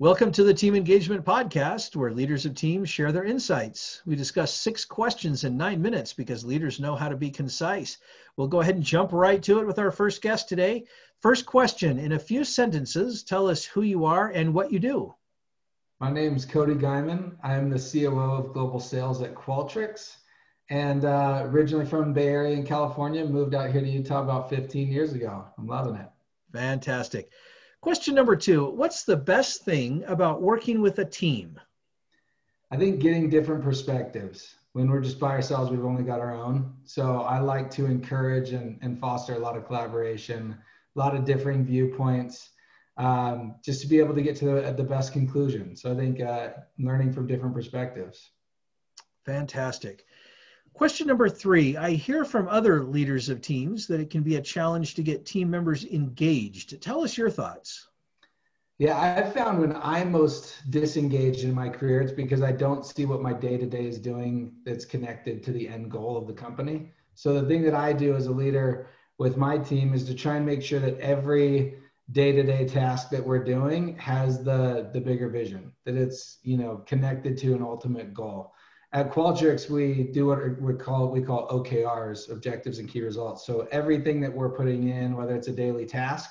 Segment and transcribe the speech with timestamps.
[0.00, 4.00] Welcome to the Team Engagement Podcast, where leaders of teams share their insights.
[4.06, 7.98] We discuss six questions in nine minutes because leaders know how to be concise.
[8.38, 10.86] We'll go ahead and jump right to it with our first guest today.
[11.18, 15.14] First question In a few sentences, tell us who you are and what you do.
[16.00, 17.36] My name is Cody Guyman.
[17.42, 20.16] I'm the COO of Global Sales at Qualtrics
[20.70, 24.88] and uh, originally from Bay Area in California, moved out here to Utah about 15
[24.88, 25.44] years ago.
[25.58, 26.08] I'm loving it.
[26.54, 27.30] Fantastic.
[27.80, 31.58] Question number two What's the best thing about working with a team?
[32.70, 34.54] I think getting different perspectives.
[34.72, 36.72] When we're just by ourselves, we've only got our own.
[36.84, 40.56] So I like to encourage and, and foster a lot of collaboration,
[40.94, 42.50] a lot of differing viewpoints,
[42.96, 45.74] um, just to be able to get to the, the best conclusion.
[45.74, 48.30] So I think uh, learning from different perspectives.
[49.26, 50.04] Fantastic.
[50.74, 54.42] Question number three I hear from other leaders of teams that it can be a
[54.42, 56.80] challenge to get team members engaged.
[56.80, 57.88] Tell us your thoughts.
[58.78, 63.04] Yeah, I've found when I'm most disengaged in my career, it's because I don't see
[63.04, 66.32] what my day to day is doing that's connected to the end goal of the
[66.32, 66.90] company.
[67.14, 70.36] So, the thing that I do as a leader with my team is to try
[70.36, 71.74] and make sure that every
[72.12, 76.56] day to day task that we're doing has the, the bigger vision, that it's you
[76.56, 78.54] know connected to an ultimate goal
[78.92, 83.46] at Qualtrics, we do what we call we call OKRs, objectives and key results.
[83.46, 86.30] So everything that we're putting in, whether it's a daily task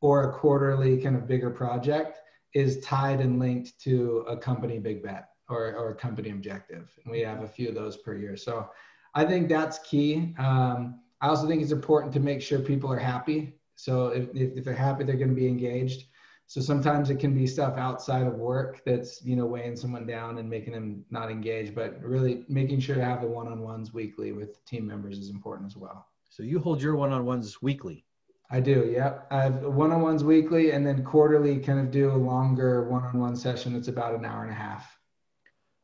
[0.00, 2.18] or a quarterly kind of bigger project,
[2.54, 6.90] is tied and linked to a company big bet or, or a company objective.
[7.04, 8.36] And we have a few of those per year.
[8.36, 8.70] So
[9.14, 10.34] I think that's key.
[10.38, 13.54] Um, I also think it's important to make sure people are happy.
[13.74, 16.04] So if, if they're happy, they're going to be engaged.
[16.46, 20.38] So sometimes it can be stuff outside of work that's, you know, weighing someone down
[20.38, 24.62] and making them not engaged, but really making sure to have the one-on-ones weekly with
[24.66, 26.06] team members is important as well.
[26.28, 28.04] So you hold your one-on-ones weekly.
[28.50, 28.90] I do.
[28.94, 29.28] Yep.
[29.30, 33.88] I have one-on-ones weekly and then quarterly kind of do a longer one-on-one session that's
[33.88, 34.98] about an hour and a half.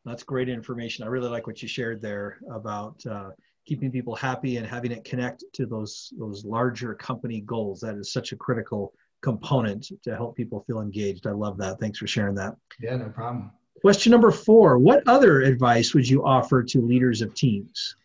[0.05, 1.05] That's great information.
[1.05, 3.31] I really like what you shared there about uh,
[3.67, 7.81] keeping people happy and having it connect to those those larger company goals.
[7.81, 8.93] That is such a critical
[9.23, 11.27] component to help people feel engaged.
[11.27, 11.81] I love that.
[11.81, 12.57] Thanks for sharing that.
[12.81, 13.51] Yeah, no problem.
[13.81, 17.97] Question number four What other advice would you offer to leaders of teams?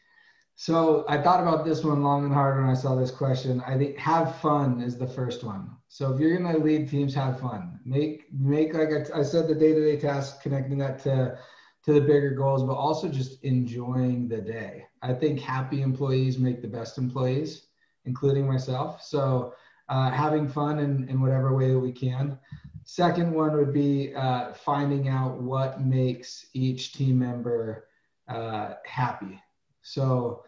[0.55, 3.61] So I thought about this one long and hard when I saw this question.
[3.65, 5.71] I think have fun is the first one.
[5.87, 7.79] So if you're going to lead teams, have fun.
[7.85, 11.37] Make make like I, said, the day to day tasks, connecting that to
[11.85, 14.85] to the bigger goals, but also just enjoying the day.
[15.01, 17.67] I think happy employees make the best employees,
[18.05, 19.01] including myself.
[19.01, 19.53] So
[19.93, 22.39] uh, having fun in, in whatever way that we can.
[22.83, 27.85] Second one would be uh, finding out what makes each team member
[28.27, 29.39] uh, happy.
[29.83, 30.45] So,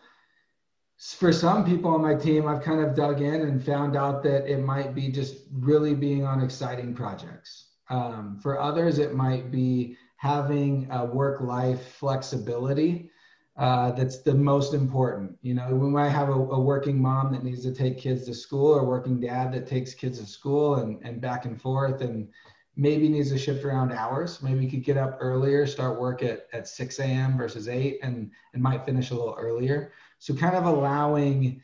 [0.97, 4.51] for some people on my team, I've kind of dug in and found out that
[4.51, 7.65] it might be just really being on exciting projects.
[7.89, 13.11] Um, for others, it might be having a work life flexibility
[13.57, 15.37] uh, that's the most important.
[15.41, 18.33] You know, we might have a, a, working mom that needs to take kids to
[18.33, 22.27] school or working dad that takes kids to school and, and back and forth and
[22.75, 24.43] maybe needs to shift around hours.
[24.43, 27.37] Maybe you could get up earlier, start work at, at 6 a.m.
[27.37, 29.93] versus 8 and, and might finish a little earlier.
[30.19, 31.61] So kind of allowing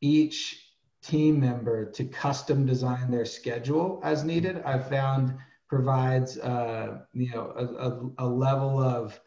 [0.00, 0.72] each
[1.02, 5.34] team member to custom design their schedule as needed, I've found
[5.68, 9.20] provides, uh, you know, a, a, a level of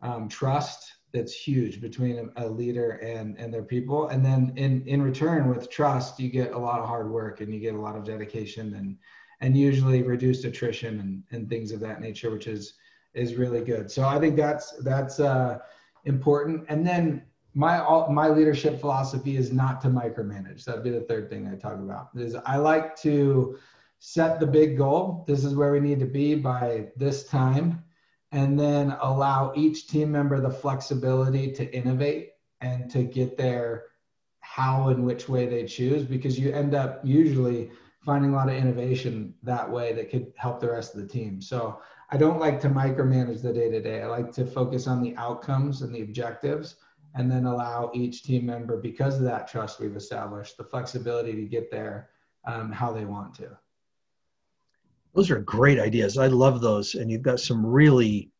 [0.00, 4.08] um, trust that's huge between a, leader and and their people.
[4.08, 7.52] And then in in return with trust you get a lot of hard work and
[7.52, 8.96] you get a lot of dedication and
[9.40, 12.74] and usually reduced attrition and and things of that nature which is
[13.14, 13.90] is really good.
[13.90, 15.58] So i think that's that's uh
[16.04, 16.64] important.
[16.68, 17.22] And then
[17.54, 20.64] my all my leadership philosophy is not to micromanage.
[20.64, 23.58] That'd be the third thing i talk about is i like to
[24.00, 25.24] set the big goal.
[25.26, 27.82] This is where we need to be by this time
[28.32, 32.30] and then allow each team member the flexibility to innovate
[32.60, 33.84] and to get there
[34.40, 37.70] how and which way they choose because you end up usually
[38.04, 41.40] finding a lot of innovation that way that could help the rest of the team.
[41.40, 41.80] So
[42.10, 44.02] I don't like to micromanage the day to day.
[44.02, 46.76] I like to focus on the outcomes and the objectives
[47.14, 51.42] and then allow each team member, because of that trust we've established, the flexibility to
[51.42, 52.10] get there
[52.46, 53.58] um, how they want to.
[55.14, 56.18] Those are great ideas.
[56.18, 56.94] I love those.
[56.94, 58.30] And you've got some really,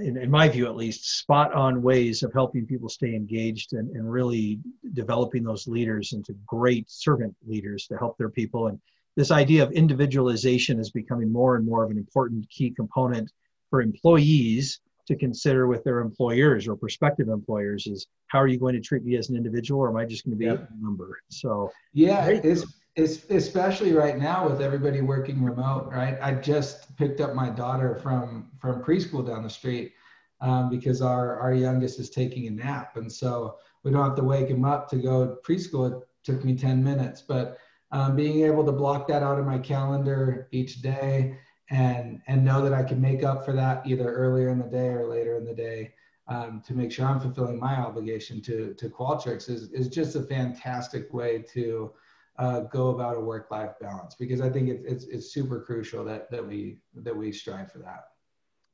[0.00, 3.90] in, in my view at least, spot on ways of helping people stay engaged and,
[3.96, 4.60] and really
[4.92, 8.66] developing those leaders into great servant leaders to help their people.
[8.66, 8.80] And
[9.16, 13.30] this idea of individualization is becoming more and more of an important key component
[13.70, 18.74] for employees to consider with their employers or prospective employers is how are you going
[18.74, 20.52] to treat me as an individual or am I just going to be yeah.
[20.52, 21.18] a number?
[21.30, 22.66] So yeah, it's it's
[22.98, 26.18] especially right now with everybody working remote, right?
[26.20, 29.94] I just picked up my daughter from from preschool down the street
[30.40, 34.24] um, because our our youngest is taking a nap, and so we don't have to
[34.24, 35.92] wake him up to go preschool.
[35.92, 37.58] It took me ten minutes, but
[37.90, 41.38] um, being able to block that out of my calendar each day
[41.70, 44.88] and and know that I can make up for that either earlier in the day
[44.88, 45.94] or later in the day
[46.26, 50.22] um, to make sure I'm fulfilling my obligation to to Qualtrics is is just a
[50.22, 51.92] fantastic way to
[52.38, 56.30] uh, go about a work-life balance because I think it's, it's it's super crucial that
[56.30, 58.04] that we that we strive for that.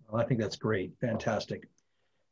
[0.08, 1.66] Well, I think that's great, fantastic.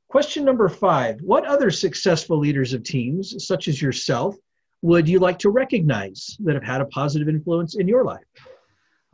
[0.09, 4.37] Question number five: What other successful leaders of teams, such as yourself,
[4.83, 8.25] would you like to recognize that have had a positive influence in your life?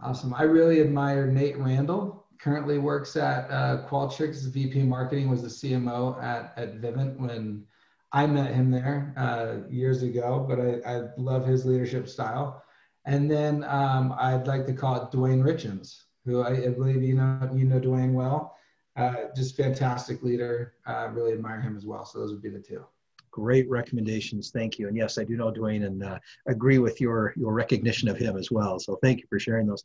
[0.02, 0.34] Awesome.
[0.34, 2.24] I really admire Nate Randall.
[2.40, 7.64] Currently works at uh, Qualtrics, VP Marketing, was the CMO at, at Vivint when
[8.12, 12.62] I met him there uh, years ago, but I, I love his leadership style.
[13.04, 17.14] And then um, I'd like to call it Dwayne Richens, who I, I believe you
[17.14, 18.56] know you know Dwayne well.
[18.96, 20.74] Uh, just fantastic leader.
[20.86, 22.04] Uh, really admire him as well.
[22.04, 22.84] So those would be the two.
[23.30, 24.50] Great recommendations.
[24.50, 24.88] Thank you.
[24.88, 28.36] And yes, I do know Dwayne and uh, agree with your, your recognition of him
[28.36, 28.80] as well.
[28.80, 29.84] So thank you for sharing those.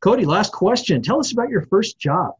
[0.00, 1.02] Cody, last question.
[1.02, 2.34] Tell us about your first job.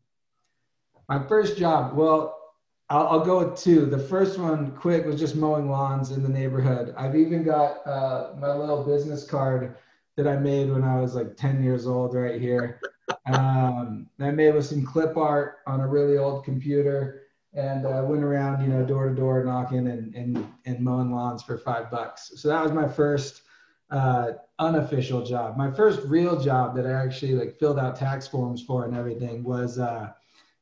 [1.08, 1.94] My first job.
[1.94, 2.45] Well,
[2.88, 3.86] I'll, I'll go with two.
[3.86, 6.94] The first one, quick, was just mowing lawns in the neighborhood.
[6.96, 9.76] I've even got uh, my little business card
[10.16, 12.80] that I made when I was like 10 years old right here.
[13.26, 17.22] Um, I made with some clip art on a really old computer
[17.54, 21.42] and uh, went around, you know, door to door knocking and, and, and mowing lawns
[21.42, 22.32] for five bucks.
[22.36, 23.42] So that was my first
[23.90, 25.56] uh, unofficial job.
[25.56, 29.42] My first real job that I actually like filled out tax forms for and everything
[29.42, 30.12] was uh,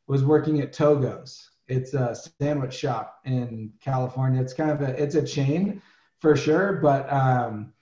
[0.07, 1.51] was working at Togo's.
[1.69, 4.41] It's a sandwich shop in California.
[4.41, 5.81] It's kind of a it's a chain
[6.19, 7.73] for sure, but um,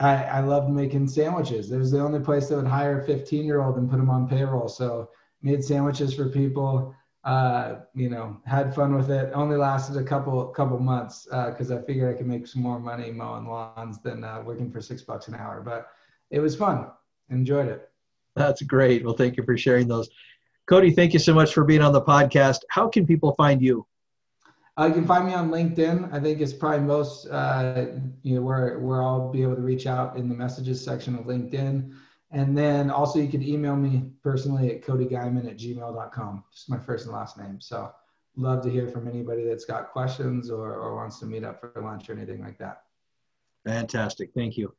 [0.00, 1.72] I, I loved making sandwiches.
[1.72, 4.10] It was the only place that would hire a 15 year old and put them
[4.10, 4.68] on payroll.
[4.68, 5.10] So
[5.42, 6.94] made sandwiches for people
[7.26, 9.32] uh, you know, had fun with it.
[9.34, 12.78] Only lasted a couple couple months because uh, I figured I could make some more
[12.78, 15.60] money mowing lawns than uh, working for six bucks an hour.
[15.60, 15.88] But
[16.30, 16.86] it was fun.
[17.28, 17.90] Enjoyed it.
[18.36, 19.04] That's great.
[19.04, 20.08] Well, thank you for sharing those.
[20.66, 22.60] Cody, thank you so much for being on the podcast.
[22.70, 23.86] How can people find you?
[24.78, 26.12] Uh, you can find me on LinkedIn.
[26.12, 27.86] I think it's probably most, uh,
[28.22, 31.24] you know, where where I'll be able to reach out in the messages section of
[31.24, 31.94] LinkedIn.
[32.32, 36.44] And then also you can email me personally at codyguyman at gmail.com.
[36.52, 37.60] Just my first and last name.
[37.60, 37.92] So
[38.36, 41.72] love to hear from anybody that's got questions or, or wants to meet up for
[41.80, 42.82] lunch or anything like that.
[43.64, 44.30] Fantastic.
[44.34, 44.74] Thank you.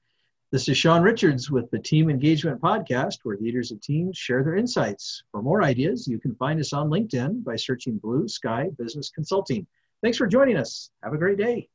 [0.50, 4.56] This is Sean Richards with the Team Engagement Podcast, where leaders of teams share their
[4.56, 5.22] insights.
[5.30, 9.68] For more ideas, you can find us on LinkedIn by searching Blue Sky Business Consulting.
[10.02, 10.90] Thanks for joining us.
[11.04, 11.68] Have a great day.